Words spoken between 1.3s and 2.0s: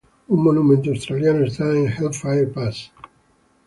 está en